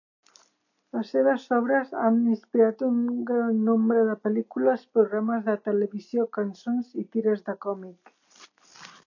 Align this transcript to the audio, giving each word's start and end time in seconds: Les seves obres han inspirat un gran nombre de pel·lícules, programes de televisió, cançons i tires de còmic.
Les 0.95 1.09
seves 1.15 1.43
obres 1.57 1.91
han 2.03 2.17
inspirat 2.35 2.81
un 2.87 2.95
gran 3.27 3.59
nombre 3.67 4.07
de 4.09 4.17
pel·lícules, 4.25 4.87
programes 4.97 5.47
de 5.51 5.57
televisió, 5.69 6.27
cançons 6.41 6.91
i 7.05 7.07
tires 7.19 7.47
de 7.53 7.59
còmic. 7.69 8.15